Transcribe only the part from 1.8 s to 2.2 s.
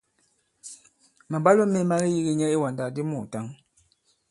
ma ke